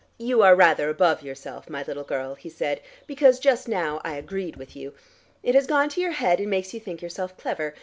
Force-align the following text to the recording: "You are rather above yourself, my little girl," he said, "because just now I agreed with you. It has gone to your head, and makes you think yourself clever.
"You 0.17 0.41
are 0.41 0.55
rather 0.55 0.89
above 0.89 1.21
yourself, 1.21 1.69
my 1.69 1.83
little 1.83 2.03
girl," 2.03 2.33
he 2.33 2.49
said, 2.49 2.81
"because 3.05 3.37
just 3.37 3.67
now 3.67 4.01
I 4.03 4.15
agreed 4.15 4.55
with 4.55 4.75
you. 4.75 4.95
It 5.43 5.53
has 5.53 5.67
gone 5.67 5.89
to 5.89 6.01
your 6.01 6.13
head, 6.13 6.39
and 6.39 6.49
makes 6.49 6.73
you 6.73 6.79
think 6.79 7.03
yourself 7.03 7.37
clever. 7.37 7.75